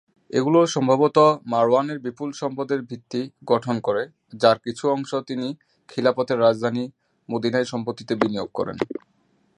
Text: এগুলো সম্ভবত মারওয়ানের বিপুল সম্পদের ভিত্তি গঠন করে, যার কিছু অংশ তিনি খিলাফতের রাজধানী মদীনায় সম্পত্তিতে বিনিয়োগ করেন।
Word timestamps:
এগুলো 0.31 0.59
সম্ভবত 0.75 1.17
মারওয়ানের 1.51 1.99
বিপুল 1.99 2.29
সম্পদের 2.41 2.79
ভিত্তি 2.89 3.21
গঠন 3.51 3.75
করে, 3.79 4.03
যার 4.33 4.57
কিছু 4.65 4.83
অংশ 4.95 5.11
তিনি 5.29 5.47
খিলাফতের 5.89 6.37
রাজধানী 6.39 6.83
মদীনায় 7.29 7.67
সম্পত্তিতে 7.71 8.13
বিনিয়োগ 8.15 8.49
করেন। 8.53 8.77